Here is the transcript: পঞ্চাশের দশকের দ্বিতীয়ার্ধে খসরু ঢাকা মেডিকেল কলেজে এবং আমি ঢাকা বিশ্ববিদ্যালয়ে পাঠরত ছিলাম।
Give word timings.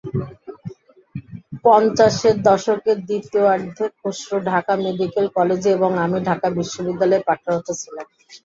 পঞ্চাশের 1.65 2.35
দশকের 2.43 2.97
দ্বিতীয়ার্ধে 3.07 3.85
খসরু 3.97 4.37
ঢাকা 4.49 4.73
মেডিকেল 4.85 5.25
কলেজে 5.37 5.69
এবং 5.73 5.91
আমি 6.05 6.17
ঢাকা 6.29 6.47
বিশ্ববিদ্যালয়ে 6.57 7.25
পাঠরত 7.27 7.67
ছিলাম। 7.81 8.07